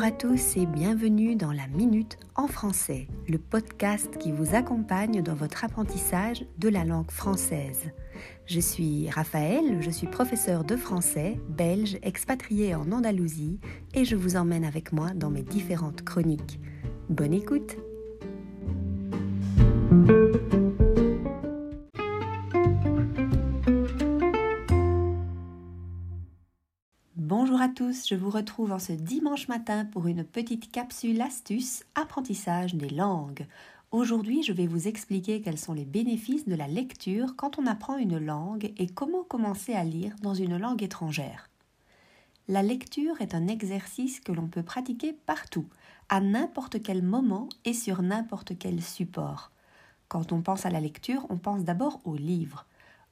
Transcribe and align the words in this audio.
Bonjour 0.00 0.14
à 0.14 0.18
tous 0.18 0.56
et 0.56 0.64
bienvenue 0.64 1.36
dans 1.36 1.52
la 1.52 1.66
Minute 1.66 2.16
en 2.34 2.46
français, 2.46 3.06
le 3.28 3.36
podcast 3.36 4.16
qui 4.16 4.32
vous 4.32 4.54
accompagne 4.54 5.20
dans 5.20 5.34
votre 5.34 5.62
apprentissage 5.62 6.46
de 6.56 6.70
la 6.70 6.86
langue 6.86 7.10
française. 7.10 7.90
Je 8.46 8.60
suis 8.60 9.10
Raphaël, 9.10 9.82
je 9.82 9.90
suis 9.90 10.06
professeur 10.06 10.64
de 10.64 10.74
français, 10.74 11.38
belge, 11.50 11.98
expatrié 12.02 12.74
en 12.74 12.90
Andalousie 12.92 13.60
et 13.92 14.06
je 14.06 14.16
vous 14.16 14.36
emmène 14.36 14.64
avec 14.64 14.94
moi 14.94 15.10
dans 15.14 15.28
mes 15.28 15.42
différentes 15.42 16.02
chroniques. 16.02 16.60
Bonne 17.10 17.34
écoute 17.34 17.76
Je 28.06 28.14
vous 28.14 28.30
retrouve 28.30 28.72
en 28.72 28.78
ce 28.78 28.92
dimanche 28.92 29.48
matin 29.48 29.84
pour 29.84 30.06
une 30.06 30.24
petite 30.24 30.70
capsule 30.70 31.20
astuce 31.20 31.84
apprentissage 31.94 32.74
des 32.74 32.88
langues. 32.88 33.46
Aujourd'hui, 33.90 34.42
je 34.42 34.52
vais 34.52 34.66
vous 34.66 34.88
expliquer 34.88 35.42
quels 35.42 35.58
sont 35.58 35.74
les 35.74 35.84
bénéfices 35.84 36.48
de 36.48 36.54
la 36.54 36.66
lecture 36.66 37.36
quand 37.36 37.58
on 37.58 37.66
apprend 37.66 37.96
une 37.96 38.18
langue 38.18 38.72
et 38.76 38.86
comment 38.86 39.22
commencer 39.22 39.74
à 39.74 39.84
lire 39.84 40.14
dans 40.22 40.34
une 40.34 40.56
langue 40.56 40.82
étrangère. 40.82 41.48
La 42.48 42.62
lecture 42.62 43.20
est 43.20 43.34
un 43.34 43.48
exercice 43.48 44.20
que 44.20 44.32
l'on 44.32 44.48
peut 44.48 44.62
pratiquer 44.62 45.12
partout, 45.12 45.66
à 46.08 46.20
n'importe 46.20 46.82
quel 46.82 47.02
moment 47.02 47.48
et 47.64 47.74
sur 47.74 48.02
n'importe 48.02 48.58
quel 48.58 48.82
support. 48.82 49.50
Quand 50.08 50.32
on 50.32 50.42
pense 50.42 50.66
à 50.66 50.70
la 50.70 50.80
lecture, 50.80 51.26
on 51.28 51.36
pense 51.36 51.64
d'abord 51.64 52.00
au 52.04 52.16
livre. 52.16 52.66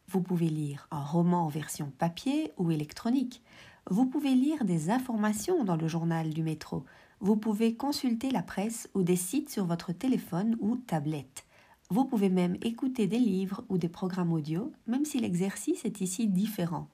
Vous 0.08 0.22
pouvez 0.22 0.48
lire 0.48 0.88
un 0.90 1.02
roman 1.02 1.44
en 1.44 1.48
version 1.48 1.92
papier 1.98 2.52
ou 2.56 2.70
électronique. 2.70 3.42
Vous 3.90 4.04
pouvez 4.04 4.34
lire 4.34 4.66
des 4.66 4.90
informations 4.90 5.64
dans 5.64 5.76
le 5.76 5.88
journal 5.88 6.28
du 6.34 6.42
métro. 6.42 6.84
Vous 7.20 7.36
pouvez 7.36 7.74
consulter 7.74 8.30
la 8.30 8.42
presse 8.42 8.90
ou 8.92 9.02
des 9.02 9.16
sites 9.16 9.48
sur 9.48 9.64
votre 9.64 9.92
téléphone 9.92 10.58
ou 10.60 10.76
tablette. 10.76 11.46
Vous 11.88 12.04
pouvez 12.04 12.28
même 12.28 12.58
écouter 12.60 13.06
des 13.06 13.18
livres 13.18 13.64
ou 13.70 13.78
des 13.78 13.88
programmes 13.88 14.34
audio, 14.34 14.72
même 14.86 15.06
si 15.06 15.18
l'exercice 15.20 15.86
est 15.86 16.02
ici 16.02 16.26
différent. 16.26 16.88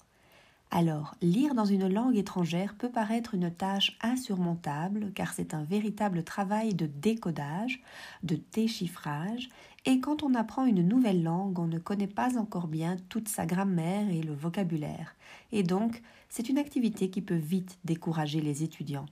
Alors, 0.77 1.15
lire 1.23 1.55
dans 1.55 1.67
une 1.67 1.87
langue 1.87 2.17
étrangère 2.17 2.75
peut 2.75 2.91
paraître 2.91 3.37
une 3.37 3.49
tâche 3.49 3.97
insurmontable 4.03 5.13
car 5.15 5.33
c'est 5.33 5.55
un 5.55 5.63
véritable 5.63 6.25
travail 6.25 6.75
de 6.75 6.87
décodage, 6.87 7.81
de 8.25 8.41
déchiffrage, 8.53 9.51
et 9.85 10.01
quand 10.01 10.25
on 10.25 10.35
apprend 10.35 10.67
une 10.67 10.83
nouvelle 10.83 11.23
langue, 11.23 11.61
on 11.61 11.69
ne 11.69 11.79
connaît 11.79 12.09
pas 12.09 12.37
encore 12.39 12.67
bien 12.67 12.97
toute 13.09 13.29
sa 13.29 13.47
grammaire 13.47 14.11
et 14.11 14.21
le 14.21 14.35
vocabulaire, 14.35 15.15
et 15.53 15.63
donc 15.63 16.03
c'est 16.29 16.49
une 16.49 16.59
activité 16.59 17.09
qui 17.09 17.23
peut 17.23 17.37
vite 17.37 17.79
décourager 17.85 18.41
les 18.41 18.65
étudiants. 18.65 19.07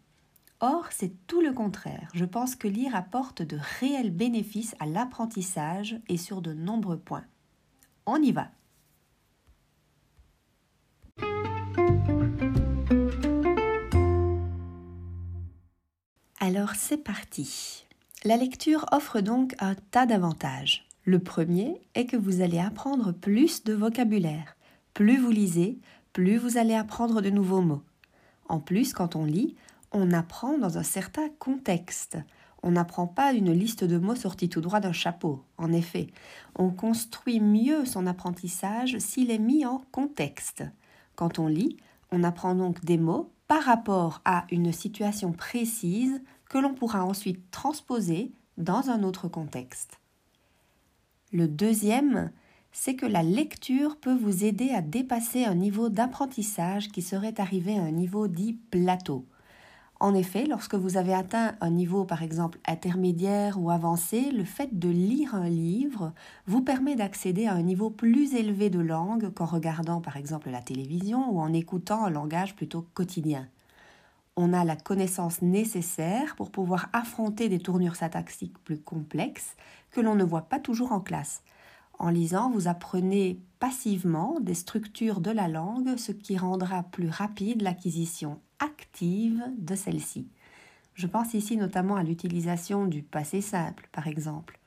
Or, 0.58 0.86
c'est 0.90 1.12
tout 1.28 1.42
le 1.42 1.52
contraire. 1.52 2.10
Je 2.12 2.24
pense 2.24 2.56
que 2.56 2.66
lire 2.66 2.96
apporte 2.96 3.42
de 3.42 3.58
réels 3.78 4.10
bénéfices 4.10 4.74
à 4.80 4.86
l'apprentissage 4.86 6.00
et 6.08 6.16
sur 6.16 6.42
de 6.42 6.54
nombreux 6.54 6.98
points. 6.98 7.24
On 8.04 8.20
y 8.20 8.32
va. 8.32 8.48
Alors 16.44 16.74
c'est 16.74 16.96
parti. 16.96 17.86
La 18.24 18.36
lecture 18.36 18.86
offre 18.90 19.20
donc 19.20 19.54
un 19.60 19.76
tas 19.76 20.06
d'avantages. 20.06 20.88
Le 21.04 21.20
premier 21.20 21.80
est 21.94 22.06
que 22.06 22.16
vous 22.16 22.40
allez 22.40 22.58
apprendre 22.58 23.12
plus 23.12 23.62
de 23.62 23.72
vocabulaire. 23.72 24.56
Plus 24.92 25.18
vous 25.18 25.30
lisez, 25.30 25.78
plus 26.12 26.38
vous 26.38 26.58
allez 26.58 26.74
apprendre 26.74 27.22
de 27.22 27.30
nouveaux 27.30 27.60
mots. 27.60 27.84
En 28.48 28.58
plus, 28.58 28.92
quand 28.92 29.14
on 29.14 29.24
lit, 29.24 29.54
on 29.92 30.10
apprend 30.10 30.58
dans 30.58 30.78
un 30.78 30.82
certain 30.82 31.28
contexte. 31.38 32.18
On 32.64 32.72
n'apprend 32.72 33.06
pas 33.06 33.32
une 33.32 33.52
liste 33.52 33.84
de 33.84 33.98
mots 33.98 34.16
sortis 34.16 34.48
tout 34.48 34.60
droit 34.60 34.80
d'un 34.80 34.90
chapeau. 34.90 35.44
En 35.58 35.72
effet, 35.72 36.08
on 36.56 36.70
construit 36.70 37.38
mieux 37.38 37.84
son 37.84 38.08
apprentissage 38.08 38.98
s'il 38.98 39.30
est 39.30 39.38
mis 39.38 39.64
en 39.64 39.84
contexte. 39.92 40.64
Quand 41.14 41.38
on 41.38 41.46
lit, 41.46 41.76
on 42.10 42.24
apprend 42.24 42.56
donc 42.56 42.84
des 42.84 42.98
mots 42.98 43.30
par 43.52 43.64
rapport 43.64 44.22
à 44.24 44.46
une 44.50 44.72
situation 44.72 45.30
précise 45.30 46.22
que 46.48 46.56
l'on 46.56 46.72
pourra 46.72 47.04
ensuite 47.04 47.50
transposer 47.50 48.32
dans 48.56 48.88
un 48.88 49.02
autre 49.02 49.28
contexte. 49.28 50.00
Le 51.34 51.48
deuxième, 51.48 52.30
c'est 52.72 52.94
que 52.94 53.04
la 53.04 53.22
lecture 53.22 53.98
peut 53.98 54.14
vous 54.14 54.44
aider 54.44 54.70
à 54.70 54.80
dépasser 54.80 55.44
un 55.44 55.54
niveau 55.54 55.90
d'apprentissage 55.90 56.88
qui 56.88 57.02
serait 57.02 57.38
arrivé 57.38 57.78
à 57.78 57.82
un 57.82 57.90
niveau 57.90 58.26
dit 58.26 58.54
plateau. 58.70 59.26
En 60.02 60.14
effet, 60.14 60.46
lorsque 60.46 60.74
vous 60.74 60.96
avez 60.96 61.14
atteint 61.14 61.54
un 61.60 61.70
niveau 61.70 62.04
par 62.04 62.24
exemple 62.24 62.58
intermédiaire 62.66 63.62
ou 63.62 63.70
avancé, 63.70 64.32
le 64.32 64.42
fait 64.42 64.76
de 64.76 64.88
lire 64.88 65.36
un 65.36 65.48
livre 65.48 66.12
vous 66.48 66.60
permet 66.60 66.96
d'accéder 66.96 67.46
à 67.46 67.54
un 67.54 67.62
niveau 67.62 67.88
plus 67.88 68.34
élevé 68.34 68.68
de 68.68 68.80
langue 68.80 69.32
qu'en 69.32 69.46
regardant 69.46 70.00
par 70.00 70.16
exemple 70.16 70.50
la 70.50 70.60
télévision 70.60 71.30
ou 71.30 71.38
en 71.38 71.52
écoutant 71.52 72.04
un 72.04 72.10
langage 72.10 72.56
plutôt 72.56 72.84
quotidien 72.94 73.46
on 74.34 74.52
a 74.52 74.64
la 74.64 74.74
connaissance 74.74 75.40
nécessaire 75.40 76.34
pour 76.34 76.50
pouvoir 76.50 76.88
affronter 76.92 77.48
des 77.48 77.60
tournures 77.60 77.96
syntaxiques 77.96 78.58
plus 78.64 78.80
complexes 78.80 79.54
que 79.92 80.00
l'on 80.00 80.16
ne 80.16 80.24
voit 80.24 80.48
pas 80.48 80.58
toujours 80.58 80.90
en 80.92 81.00
classe. 81.00 81.42
En 81.98 82.08
lisant, 82.08 82.50
vous 82.50 82.66
apprenez 82.66 83.38
passivement 83.58 84.40
des 84.40 84.54
structures 84.54 85.20
de 85.20 85.30
la 85.30 85.48
langue, 85.48 85.96
ce 85.96 86.12
qui 86.12 86.38
rendra 86.38 86.82
plus 86.82 87.10
rapide 87.10 87.62
l'acquisition 87.62 88.40
active 88.62 89.42
de 89.58 89.74
celle-ci. 89.74 90.28
Je 90.94 91.06
pense 91.06 91.34
ici 91.34 91.56
notamment 91.56 91.96
à 91.96 92.02
l'utilisation 92.02 92.86
du 92.86 93.02
passé 93.02 93.40
simple, 93.40 93.88
par 93.92 94.06
exemple. 94.06 94.58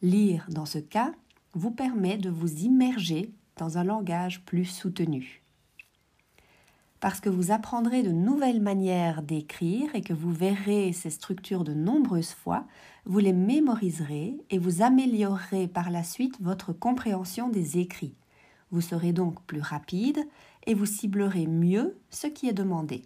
Lire, 0.00 0.46
dans 0.48 0.66
ce 0.66 0.78
cas, 0.78 1.12
vous 1.54 1.70
permet 1.70 2.16
de 2.16 2.30
vous 2.30 2.52
immerger 2.64 3.32
dans 3.56 3.78
un 3.78 3.84
langage 3.84 4.44
plus 4.44 4.64
soutenu 4.64 5.42
parce 7.02 7.18
que 7.18 7.28
vous 7.28 7.50
apprendrez 7.50 8.04
de 8.04 8.12
nouvelles 8.12 8.62
manières 8.62 9.22
d'écrire 9.22 9.92
et 9.96 10.02
que 10.02 10.12
vous 10.12 10.32
verrez 10.32 10.92
ces 10.92 11.10
structures 11.10 11.64
de 11.64 11.74
nombreuses 11.74 12.30
fois, 12.30 12.64
vous 13.06 13.18
les 13.18 13.32
mémoriserez 13.32 14.36
et 14.50 14.58
vous 14.58 14.82
améliorerez 14.82 15.66
par 15.66 15.90
la 15.90 16.04
suite 16.04 16.40
votre 16.40 16.72
compréhension 16.72 17.48
des 17.48 17.78
écrits. 17.78 18.14
Vous 18.70 18.80
serez 18.80 19.12
donc 19.12 19.42
plus 19.46 19.60
rapide 19.60 20.20
et 20.64 20.74
vous 20.74 20.86
ciblerez 20.86 21.48
mieux 21.48 21.98
ce 22.10 22.28
qui 22.28 22.48
est 22.48 22.52
demandé. 22.52 23.02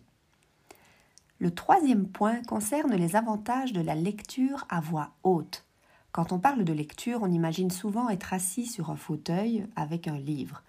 Le 1.38 1.50
troisième 1.50 2.08
point 2.08 2.42
concerne 2.42 2.94
les 2.94 3.14
avantages 3.14 3.74
de 3.74 3.82
la 3.82 3.94
lecture 3.94 4.66
à 4.70 4.80
voix 4.80 5.10
haute. 5.22 5.66
Quand 6.10 6.32
on 6.32 6.38
parle 6.38 6.64
de 6.64 6.72
lecture, 6.72 7.20
on 7.22 7.30
imagine 7.30 7.70
souvent 7.70 8.08
être 8.08 8.32
assis 8.32 8.64
sur 8.64 8.90
un 8.90 8.96
fauteuil 8.96 9.66
avec 9.76 10.08
un 10.08 10.16
livre. 10.16 10.62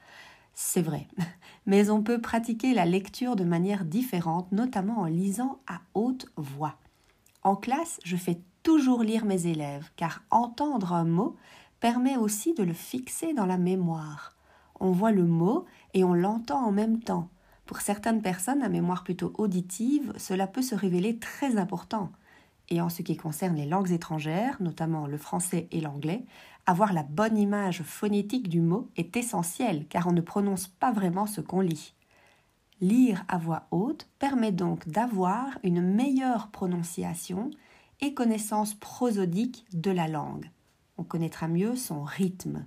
C'est 0.54 0.82
vrai, 0.82 1.08
mais 1.66 1.90
on 1.90 2.04
peut 2.04 2.20
pratiquer 2.20 2.74
la 2.74 2.84
lecture 2.84 3.38
de 3.38 3.46
manière 3.46 3.86
différente, 3.86 4.52
notamment 4.52 5.00
en 5.00 5.06
lisant 5.06 5.60
à 5.68 5.80
haute 5.94 6.28
voix. 6.36 6.76
En 7.44 7.56
classe, 7.56 8.02
je 8.04 8.18
fais 8.18 8.42
toujours 8.62 9.04
lire 9.04 9.24
mes 9.24 9.48
élèves, 9.48 9.90
car 9.96 10.22
entendre 10.32 10.92
un 10.92 11.06
mot 11.06 11.38
permet 11.80 12.18
aussi 12.18 12.54
de 12.54 12.64
le 12.64 12.74
fixer 12.74 13.34
dans 13.34 13.46
la 13.46 13.58
mémoire. 13.58 14.36
On 14.82 14.92
voit 14.92 15.14
le 15.14 15.24
mot 15.24 15.66
et 15.94 16.04
on 16.04 16.14
l'entend 16.14 16.66
en 16.66 16.74
même 16.74 17.00
temps. 17.00 17.30
Pour 17.68 17.82
certaines 17.82 18.22
personnes 18.22 18.64
à 18.64 18.70
mémoire 18.70 19.04
plutôt 19.04 19.34
auditive, 19.38 20.14
cela 20.16 20.48
peut 20.48 20.62
se 20.62 20.74
révéler 20.74 21.20
très 21.20 21.58
important. 21.58 22.14
Et 22.70 22.80
en 22.80 22.88
ce 22.88 23.02
qui 23.02 23.18
concerne 23.18 23.58
les 23.58 23.66
langues 23.66 23.92
étrangères, 23.92 24.56
notamment 24.62 25.06
le 25.06 25.18
français 25.18 25.68
et 25.72 25.82
l'anglais, 25.82 26.26
avoir 26.66 26.94
la 26.94 27.04
bonne 27.04 27.38
image 27.38 27.84
phonétique 27.84 28.48
du 28.48 28.62
mot 28.62 28.90
est 28.96 29.18
essentiel 29.18 29.86
car 29.90 30.08
on 30.08 30.14
ne 30.14 30.22
prononce 30.22 30.68
pas 30.68 30.94
vraiment 30.94 31.28
ce 31.28 31.42
qu'on 31.42 31.60
lit. 31.60 31.94
Lire 32.80 33.26
à 33.28 33.38
voix 33.38 33.68
haute 33.72 34.08
permet 34.18 34.54
donc 34.54 34.88
d'avoir 34.88 35.60
une 35.64 35.82
meilleure 35.82 36.48
prononciation 36.52 37.52
et 38.00 38.14
connaissance 38.14 38.76
prosodique 38.76 39.66
de 39.74 39.92
la 39.92 40.08
langue. 40.08 40.50
On 40.98 41.04
connaîtra 41.04 41.50
mieux 41.50 41.76
son 41.76 42.04
rythme. 42.04 42.66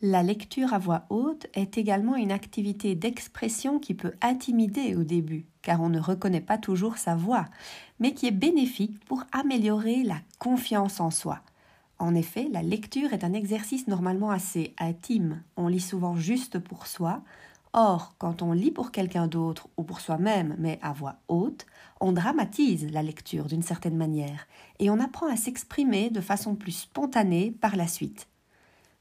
La 0.00 0.22
lecture 0.22 0.74
à 0.74 0.78
voix 0.78 1.06
haute 1.10 1.48
est 1.54 1.76
également 1.76 2.14
une 2.14 2.30
activité 2.30 2.94
d'expression 2.94 3.80
qui 3.80 3.94
peut 3.94 4.12
intimider 4.22 4.94
au 4.94 5.02
début, 5.02 5.46
car 5.60 5.80
on 5.80 5.88
ne 5.88 5.98
reconnaît 5.98 6.40
pas 6.40 6.56
toujours 6.56 6.98
sa 6.98 7.16
voix, 7.16 7.46
mais 7.98 8.14
qui 8.14 8.28
est 8.28 8.30
bénéfique 8.30 9.04
pour 9.06 9.24
améliorer 9.32 10.04
la 10.04 10.20
confiance 10.38 11.00
en 11.00 11.10
soi. 11.10 11.40
En 11.98 12.14
effet, 12.14 12.48
la 12.52 12.62
lecture 12.62 13.12
est 13.12 13.24
un 13.24 13.32
exercice 13.32 13.88
normalement 13.88 14.30
assez 14.30 14.72
intime. 14.78 15.42
On 15.56 15.66
lit 15.66 15.80
souvent 15.80 16.14
juste 16.14 16.60
pour 16.60 16.86
soi. 16.86 17.24
Or, 17.72 18.14
quand 18.18 18.40
on 18.40 18.52
lit 18.52 18.70
pour 18.70 18.92
quelqu'un 18.92 19.26
d'autre 19.26 19.68
ou 19.76 19.82
pour 19.82 20.00
soi-même, 20.00 20.54
mais 20.60 20.78
à 20.80 20.92
voix 20.92 21.16
haute, 21.26 21.66
on 21.98 22.12
dramatise 22.12 22.88
la 22.92 23.02
lecture 23.02 23.46
d'une 23.46 23.62
certaine 23.62 23.96
manière 23.96 24.46
et 24.78 24.90
on 24.90 25.00
apprend 25.00 25.26
à 25.26 25.36
s'exprimer 25.36 26.08
de 26.08 26.20
façon 26.20 26.54
plus 26.54 26.70
spontanée 26.70 27.50
par 27.50 27.74
la 27.74 27.88
suite. 27.88 28.28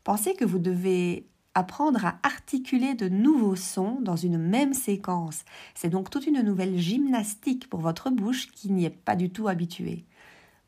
Pensez 0.08 0.36
que 0.36 0.46
vous 0.46 0.58
devez 0.58 1.28
apprendre 1.54 2.06
à 2.06 2.18
articuler 2.24 2.94
de 2.94 3.10
nouveaux 3.10 3.58
sons 3.58 4.00
dans 4.00 4.16
une 4.16 4.38
même 4.38 4.74
séquence. 4.74 5.44
C'est 5.76 5.90
donc 5.90 6.10
toute 6.10 6.26
une 6.26 6.42
nouvelle 6.44 6.78
gymnastique 6.78 7.70
pour 7.70 7.82
votre 7.82 8.10
bouche 8.10 8.50
qui 8.54 8.72
n'y 8.72 8.86
est 8.86 8.90
pas 8.90 9.18
du 9.18 9.30
tout 9.30 9.50
habituée. 9.50 10.06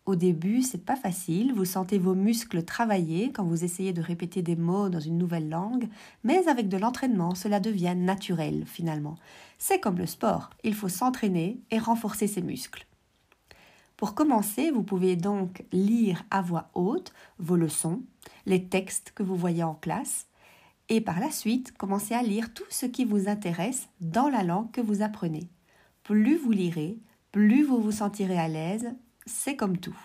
Au 0.05 0.17
début, 0.17 0.61
c'est 0.61 0.83
pas 0.83 0.97
facile, 0.97 1.53
vous 1.53 1.63
sentez 1.63 1.99
vos 1.99 2.15
muscles 2.15 2.65
travailler 2.65 3.31
quand 3.31 3.45
vous 3.45 3.63
essayez 3.63 3.93
de 3.93 4.01
répéter 4.01 4.41
des 4.41 4.57
mots 4.57 4.89
dans 4.89 4.99
une 4.99 5.17
nouvelle 5.17 5.47
langue, 5.47 5.87
mais 6.25 6.49
avec 6.49 6.67
de 6.67 6.75
l'entraînement, 6.75 7.33
cela 7.33 7.61
devient 7.61 7.95
naturel 7.95 8.65
finalement. 8.65 9.15
C'est 9.57 9.79
comme 9.79 9.99
le 9.99 10.05
sport, 10.05 10.49
il 10.65 10.75
faut 10.75 10.89
s'entraîner 10.89 11.61
et 11.71 11.79
renforcer 11.79 12.27
ses 12.27 12.41
muscles. 12.41 12.85
Pour 13.99 14.15
commencer, 14.15 14.71
vous 14.71 14.81
pouvez 14.81 15.17
donc 15.17 15.65
lire 15.73 16.23
à 16.31 16.41
voix 16.41 16.69
haute 16.73 17.11
vos 17.37 17.57
leçons, 17.57 18.01
les 18.45 18.63
textes 18.63 19.11
que 19.13 19.23
vous 19.23 19.35
voyez 19.35 19.61
en 19.61 19.75
classe, 19.75 20.27
et 20.87 21.01
par 21.01 21.19
la 21.19 21.31
suite, 21.31 21.73
commencer 21.75 22.13
à 22.13 22.23
lire 22.23 22.53
tout 22.53 22.63
ce 22.69 22.85
qui 22.85 23.03
vous 23.03 23.27
intéresse 23.27 23.89
dans 23.99 24.29
la 24.29 24.43
langue 24.43 24.71
que 24.71 24.79
vous 24.79 25.01
apprenez. 25.01 25.49
Plus 26.03 26.37
vous 26.37 26.51
lirez, 26.51 26.97
plus 27.33 27.61
vous 27.61 27.81
vous 27.81 27.91
sentirez 27.91 28.39
à 28.39 28.47
l'aise 28.47 28.89
c'est 29.25 29.57
comme 29.57 29.77
tout. 29.77 29.99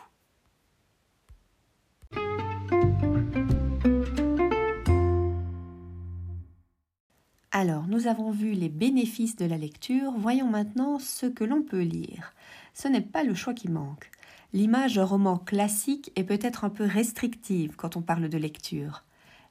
Alors, 7.53 7.87
nous 7.87 8.09
avons 8.09 8.33
vu 8.33 8.51
les 8.55 8.69
bénéfices 8.69 9.37
de 9.37 9.45
la 9.45 9.57
lecture, 9.57 10.11
voyons 10.19 10.49
maintenant 10.49 10.99
ce 10.99 11.27
que 11.27 11.45
l'on 11.45 11.63
peut 11.63 11.83
lire. 11.83 12.35
Ce 12.75 12.89
n'est 12.89 13.01
pas 13.01 13.23
le 13.23 13.35
choix 13.35 13.55
qui 13.55 13.71
manque. 13.71 14.11
L'image 14.53 14.99
roman 14.99 15.39
classique 15.39 16.13
est 16.17 16.25
peut-être 16.25 16.65
un 16.65 16.71
peu 16.71 16.85
restrictive 16.85 17.75
quand 17.77 17.97
on 17.97 18.03
parle 18.03 18.29
de 18.29 18.39
lecture. 18.39 19.05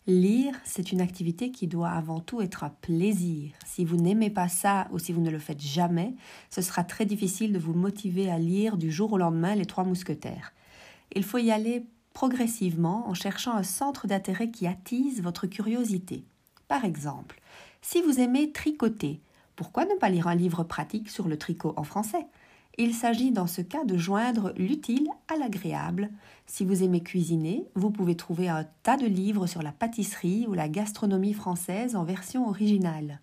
Lire, 0.05 0.53
c'est 0.65 0.91
une 0.91 0.99
activité 0.99 1.49
qui 1.49 1.67
doit 1.67 1.89
avant 1.89 2.19
tout 2.19 2.41
être 2.41 2.65
un 2.65 2.69
plaisir. 2.69 3.51
Si 3.65 3.85
vous 3.85 3.95
n'aimez 3.95 4.29
pas 4.29 4.49
ça 4.49 4.87
ou 4.91 4.99
si 4.99 5.13
vous 5.13 5.21
ne 5.21 5.29
le 5.29 5.39
faites 5.39 5.61
jamais, 5.61 6.13
ce 6.49 6.61
sera 6.61 6.83
très 6.83 7.05
difficile 7.05 7.53
de 7.53 7.59
vous 7.59 7.73
motiver 7.73 8.29
à 8.29 8.37
lire 8.37 8.75
du 8.75 8.91
jour 8.91 9.13
au 9.13 9.17
lendemain 9.17 9.55
les 9.55 9.65
trois 9.65 9.85
mousquetaires. 9.85 10.51
Il 11.15 11.23
faut 11.23 11.37
y 11.37 11.51
aller 11.51 11.85
progressivement 12.13 13.07
en 13.07 13.13
cherchant 13.13 13.55
un 13.55 13.63
centre 13.63 14.07
d'intérêt 14.07 14.51
qui 14.51 14.67
attise 14.67 15.21
votre 15.21 15.47
curiosité. 15.47 16.25
Par 16.67 16.83
exemple, 16.83 17.39
si 17.81 18.01
vous 18.01 18.19
aimez 18.19 18.51
tricoter, 18.51 19.21
pourquoi 19.55 19.85
ne 19.85 19.95
pas 19.95 20.09
lire 20.09 20.27
un 20.27 20.35
livre 20.35 20.63
pratique 20.63 21.09
sur 21.09 21.29
le 21.29 21.37
tricot 21.37 21.73
en 21.77 21.83
français? 21.83 22.25
Il 22.77 22.93
s'agit 22.93 23.31
dans 23.31 23.47
ce 23.47 23.61
cas 23.61 23.83
de 23.85 23.97
joindre 23.97 24.53
l'utile 24.57 25.07
à 25.27 25.37
l'agréable. 25.37 26.09
Si 26.47 26.65
vous 26.65 26.83
aimez 26.83 27.03
cuisiner, 27.03 27.65
vous 27.75 27.91
pouvez 27.91 28.15
trouver 28.15 28.49
un 28.49 28.65
tas 28.81 28.97
de 28.97 29.05
livres 29.05 29.47
sur 29.47 29.61
la 29.61 29.71
pâtisserie 29.71 30.45
ou 30.47 30.53
la 30.53 30.69
gastronomie 30.69 31.33
française 31.33 31.95
en 31.95 32.03
version 32.03 32.47
originale. 32.47 33.19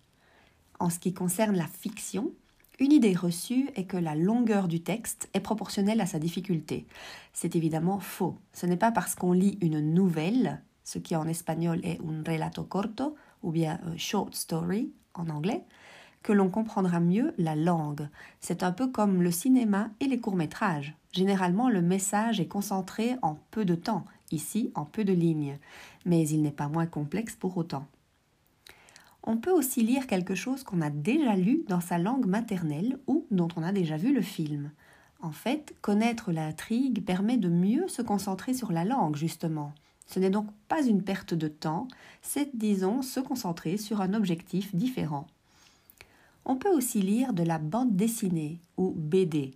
En 0.79 0.89
ce 0.89 0.99
qui 0.99 1.13
concerne 1.13 1.55
la 1.55 1.67
fiction, 1.67 2.31
une 2.79 2.93
idée 2.93 3.13
reçue 3.13 3.69
est 3.75 3.83
que 3.83 3.97
la 3.97 4.15
longueur 4.15 4.67
du 4.67 4.81
texte 4.81 5.29
est 5.33 5.39
proportionnelle 5.39 6.01
à 6.01 6.07
sa 6.07 6.17
difficulté. 6.17 6.87
C'est 7.33 7.55
évidemment 7.55 7.99
faux. 7.99 8.37
Ce 8.53 8.65
n'est 8.65 8.77
pas 8.77 8.91
parce 8.91 9.13
qu'on 9.13 9.33
lit 9.33 9.57
une 9.61 9.93
nouvelle, 9.93 10.61
ce 10.83 10.97
qui 10.97 11.15
en 11.15 11.27
espagnol 11.27 11.79
est 11.83 11.99
un 12.01 12.23
relato 12.25 12.63
corto 12.63 13.15
ou 13.43 13.51
bien 13.51 13.79
a 13.85 13.97
short 13.97 14.33
story 14.33 14.91
en 15.13 15.29
anglais, 15.29 15.63
que 16.23 16.33
l'on 16.33 16.49
comprendra 16.49 16.99
mieux 16.99 17.33
la 17.37 17.55
langue. 17.55 18.07
C'est 18.39 18.63
un 18.63 18.71
peu 18.71 18.87
comme 18.87 19.21
le 19.21 19.31
cinéma 19.31 19.89
et 19.99 20.05
les 20.05 20.19
courts-métrages. 20.19 20.95
Généralement, 21.11 21.69
le 21.69 21.81
message 21.81 22.39
est 22.39 22.47
concentré 22.47 23.15
en 23.21 23.37
peu 23.51 23.65
de 23.65 23.75
temps, 23.75 24.05
ici 24.31 24.71
en 24.75 24.85
peu 24.85 25.03
de 25.03 25.13
lignes, 25.13 25.57
mais 26.05 26.27
il 26.27 26.41
n'est 26.41 26.51
pas 26.51 26.67
moins 26.67 26.85
complexe 26.85 27.35
pour 27.35 27.57
autant. 27.57 27.85
On 29.23 29.37
peut 29.37 29.51
aussi 29.51 29.83
lire 29.83 30.07
quelque 30.07 30.35
chose 30.35 30.63
qu'on 30.63 30.81
a 30.81 30.89
déjà 30.89 31.35
lu 31.35 31.63
dans 31.67 31.81
sa 31.81 31.97
langue 31.97 32.25
maternelle 32.25 32.97
ou 33.07 33.27
dont 33.29 33.49
on 33.55 33.63
a 33.63 33.71
déjà 33.71 33.97
vu 33.97 34.13
le 34.13 34.21
film. 34.21 34.71
En 35.21 35.31
fait, 35.31 35.75
connaître 35.81 36.31
l'intrigue 36.31 37.05
permet 37.05 37.37
de 37.37 37.49
mieux 37.49 37.87
se 37.87 38.01
concentrer 38.01 38.55
sur 38.55 38.71
la 38.71 38.83
langue, 38.83 39.15
justement. 39.15 39.73
Ce 40.07 40.19
n'est 40.19 40.31
donc 40.31 40.47
pas 40.67 40.83
une 40.83 41.03
perte 41.03 41.35
de 41.35 41.47
temps, 41.47 41.87
c'est, 42.21 42.55
disons, 42.55 43.03
se 43.03 43.19
concentrer 43.19 43.77
sur 43.77 44.01
un 44.01 44.13
objectif 44.15 44.75
différent. 44.75 45.27
On 46.45 46.55
peut 46.55 46.69
aussi 46.69 47.01
lire 47.01 47.33
de 47.33 47.43
la 47.43 47.57
bande 47.59 47.95
dessinée 47.95 48.59
ou 48.77 48.91
BD. 48.91 49.51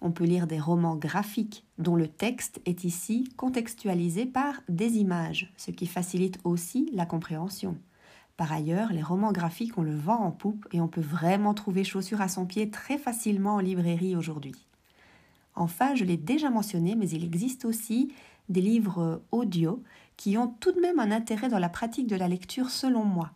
On 0.00 0.12
peut 0.12 0.24
lire 0.24 0.46
des 0.46 0.60
romans 0.60 0.96
graphiques 0.96 1.64
dont 1.78 1.96
le 1.96 2.08
texte 2.08 2.60
est 2.66 2.84
ici 2.84 3.28
contextualisé 3.36 4.26
par 4.26 4.60
des 4.68 4.98
images, 4.98 5.52
ce 5.56 5.70
qui 5.70 5.86
facilite 5.86 6.38
aussi 6.44 6.90
la 6.92 7.06
compréhension. 7.06 7.78
Par 8.36 8.52
ailleurs, 8.52 8.92
les 8.92 9.02
romans 9.02 9.32
graphiques 9.32 9.78
ont 9.78 9.82
le 9.82 9.96
vent 9.96 10.20
en 10.20 10.30
poupe 10.30 10.66
et 10.72 10.80
on 10.80 10.88
peut 10.88 11.00
vraiment 11.00 11.54
trouver 11.54 11.84
chaussures 11.84 12.20
à 12.20 12.28
son 12.28 12.46
pied 12.46 12.70
très 12.70 12.98
facilement 12.98 13.54
en 13.54 13.60
librairie 13.60 14.16
aujourd'hui. 14.16 14.66
Enfin, 15.54 15.94
je 15.94 16.04
l'ai 16.04 16.16
déjà 16.16 16.50
mentionné, 16.50 16.96
mais 16.96 17.08
il 17.08 17.24
existe 17.24 17.64
aussi 17.64 18.12
des 18.48 18.60
livres 18.60 19.22
audio 19.30 19.82
qui 20.16 20.36
ont 20.36 20.48
tout 20.48 20.72
de 20.72 20.80
même 20.80 20.98
un 20.98 21.12
intérêt 21.12 21.48
dans 21.48 21.58
la 21.58 21.68
pratique 21.68 22.08
de 22.08 22.16
la 22.16 22.28
lecture 22.28 22.70
selon 22.70 23.04
moi. 23.04 23.30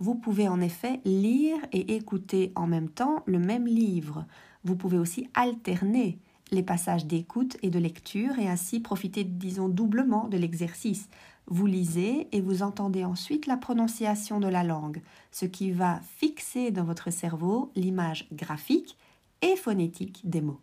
Vous 0.00 0.14
pouvez 0.14 0.48
en 0.48 0.60
effet 0.60 1.00
lire 1.04 1.58
et 1.72 1.96
écouter 1.96 2.52
en 2.54 2.66
même 2.66 2.88
temps 2.88 3.22
le 3.26 3.38
même 3.38 3.66
livre. 3.66 4.26
Vous 4.64 4.76
pouvez 4.76 4.98
aussi 4.98 5.28
alterner 5.34 6.18
les 6.50 6.62
passages 6.62 7.06
d'écoute 7.06 7.56
et 7.62 7.70
de 7.70 7.78
lecture 7.78 8.38
et 8.38 8.48
ainsi 8.48 8.80
profiter, 8.80 9.24
disons, 9.24 9.68
doublement 9.68 10.28
de 10.28 10.38
l'exercice. 10.38 11.08
Vous 11.46 11.66
lisez 11.66 12.28
et 12.32 12.40
vous 12.40 12.62
entendez 12.62 13.04
ensuite 13.04 13.46
la 13.46 13.56
prononciation 13.56 14.38
de 14.38 14.48
la 14.48 14.64
langue, 14.64 15.02
ce 15.32 15.46
qui 15.46 15.70
va 15.72 16.00
fixer 16.16 16.70
dans 16.70 16.84
votre 16.84 17.10
cerveau 17.10 17.72
l'image 17.74 18.28
graphique 18.32 18.96
et 19.42 19.56
phonétique 19.56 20.20
des 20.24 20.40
mots. 20.40 20.60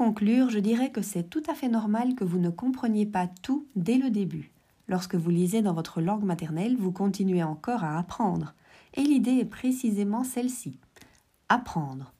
Conclure, 0.00 0.48
je 0.48 0.60
dirais 0.60 0.90
que 0.90 1.02
c'est 1.02 1.24
tout 1.24 1.42
à 1.46 1.52
fait 1.52 1.68
normal 1.68 2.14
que 2.14 2.24
vous 2.24 2.38
ne 2.38 2.48
compreniez 2.48 3.04
pas 3.04 3.26
tout 3.42 3.66
dès 3.76 3.98
le 3.98 4.08
début. 4.08 4.50
Lorsque 4.88 5.14
vous 5.14 5.28
lisez 5.28 5.60
dans 5.60 5.74
votre 5.74 6.00
langue 6.00 6.24
maternelle, 6.24 6.74
vous 6.78 6.90
continuez 6.90 7.42
encore 7.42 7.84
à 7.84 7.98
apprendre. 7.98 8.54
Et 8.94 9.02
l'idée 9.02 9.32
est 9.32 9.44
précisément 9.44 10.24
celle-ci. 10.24 10.78
Apprendre. 11.50 12.14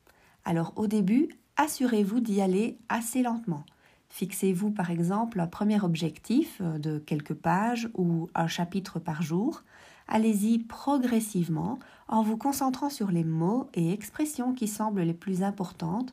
Alors 0.44 0.74
au 0.76 0.88
début, 0.88 1.30
assurez-vous 1.56 2.20
d'y 2.20 2.42
aller 2.42 2.76
assez 2.90 3.22
lentement. 3.22 3.64
Fixez-vous 4.10 4.72
par 4.72 4.90
exemple 4.90 5.40
un 5.40 5.46
premier 5.46 5.82
objectif 5.82 6.60
de 6.60 6.98
quelques 6.98 7.32
pages 7.32 7.88
ou 7.94 8.28
un 8.34 8.46
chapitre 8.46 8.98
par 8.98 9.22
jour. 9.22 9.62
Allez-y 10.06 10.58
progressivement 10.58 11.78
en 12.08 12.20
vous 12.20 12.36
concentrant 12.36 12.90
sur 12.90 13.10
les 13.10 13.24
mots 13.24 13.70
et 13.72 13.90
expressions 13.90 14.52
qui 14.52 14.68
semblent 14.68 15.00
les 15.00 15.14
plus 15.14 15.42
importantes 15.42 16.12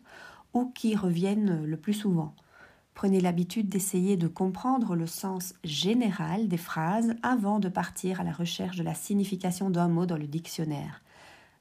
ou 0.57 0.71
qui 0.73 0.95
reviennent 0.95 1.65
le 1.65 1.77
plus 1.77 1.93
souvent. 1.93 2.33
Prenez 2.95 3.21
l'habitude 3.21 3.69
d'essayer 3.69 4.17
de 4.17 4.27
comprendre 4.27 4.95
le 4.95 5.05
sens 5.05 5.53
général 5.63 6.47
des 6.47 6.57
phrases 6.57 7.13
avant 7.21 7.59
de 7.59 7.69
partir 7.69 8.21
à 8.21 8.23
la 8.23 8.31
recherche 8.31 8.75
de 8.75 8.83
la 8.83 8.95
signification 8.95 9.69
d'un 9.69 9.87
mot 9.87 10.07
dans 10.07 10.17
le 10.17 10.25
dictionnaire. 10.25 11.03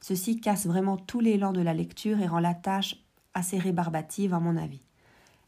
Ceci 0.00 0.40
casse 0.40 0.66
vraiment 0.66 0.96
tout 0.96 1.20
l'élan 1.20 1.52
de 1.52 1.60
la 1.60 1.74
lecture 1.74 2.20
et 2.20 2.26
rend 2.26 2.38
la 2.38 2.54
tâche 2.54 2.96
assez 3.34 3.58
rébarbative 3.58 4.32
à 4.32 4.40
mon 4.40 4.56
avis. 4.56 4.80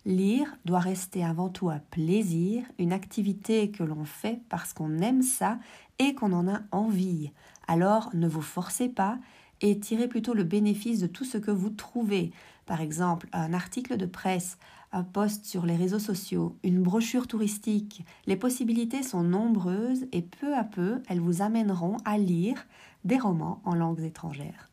Lire 0.04 0.54
doit 0.66 0.78
rester 0.78 1.24
avant 1.24 1.48
tout 1.48 1.70
un 1.70 1.80
plaisir, 1.90 2.64
une 2.78 2.92
activité 2.92 3.70
que 3.70 3.82
l'on 3.82 4.04
fait 4.04 4.42
parce 4.50 4.74
qu'on 4.74 4.98
aime 4.98 5.22
ça 5.22 5.58
et 5.98 6.14
qu'on 6.14 6.34
en 6.34 6.48
a 6.48 6.60
envie. 6.70 7.32
Alors 7.66 8.10
ne 8.12 8.28
vous 8.28 8.42
forcez 8.42 8.90
pas 8.90 9.18
et 9.62 9.80
tirez 9.80 10.06
plutôt 10.06 10.34
le 10.34 10.44
bénéfice 10.44 11.00
de 11.00 11.06
tout 11.06 11.24
ce 11.24 11.38
que 11.38 11.50
vous 11.50 11.70
trouvez. 11.70 12.30
Par 12.68 12.82
exemple, 12.82 13.28
un 13.32 13.54
article 13.54 13.96
de 13.96 14.04
presse, 14.04 14.58
un 14.92 15.02
post 15.02 15.46
sur 15.46 15.64
les 15.64 15.74
réseaux 15.74 15.98
sociaux, 15.98 16.58
une 16.62 16.82
brochure 16.82 17.26
touristique. 17.26 18.04
Les 18.26 18.36
possibilités 18.36 19.02
sont 19.02 19.22
nombreuses 19.22 20.04
et 20.12 20.20
peu 20.20 20.54
à 20.54 20.64
peu, 20.64 21.00
elles 21.08 21.18
vous 21.18 21.40
amèneront 21.40 21.96
à 22.04 22.18
lire 22.18 22.66
des 23.04 23.16
romans 23.16 23.62
en 23.64 23.74
langues 23.74 24.02
étrangères. 24.02 24.67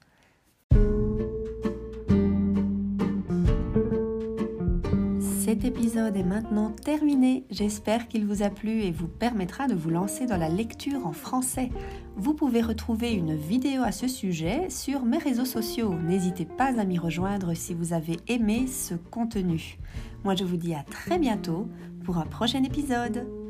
Cet 5.45 5.63
épisode 5.63 6.17
est 6.17 6.23
maintenant 6.23 6.71
terminé. 6.71 7.43
J'espère 7.51 8.07
qu'il 8.07 8.25
vous 8.25 8.41
a 8.41 8.49
plu 8.49 8.81
et 8.81 8.91
vous 8.91 9.07
permettra 9.07 9.67
de 9.67 9.75
vous 9.75 9.91
lancer 9.91 10.25
dans 10.25 10.37
la 10.37 10.49
lecture 10.49 11.05
en 11.05 11.13
français. 11.13 11.69
Vous 12.15 12.33
pouvez 12.33 12.63
retrouver 12.63 13.11
une 13.11 13.35
vidéo 13.35 13.83
à 13.83 13.91
ce 13.91 14.07
sujet 14.07 14.71
sur 14.71 15.05
mes 15.05 15.19
réseaux 15.19 15.45
sociaux. 15.45 15.93
N'hésitez 15.93 16.45
pas 16.45 16.79
à 16.79 16.83
m'y 16.83 16.97
rejoindre 16.97 17.53
si 17.53 17.75
vous 17.75 17.93
avez 17.93 18.17
aimé 18.27 18.65
ce 18.65 18.95
contenu. 18.95 19.77
Moi 20.23 20.33
je 20.33 20.45
vous 20.45 20.57
dis 20.57 20.73
à 20.73 20.81
très 20.81 21.19
bientôt 21.19 21.67
pour 22.03 22.17
un 22.17 22.25
prochain 22.25 22.63
épisode. 22.63 23.44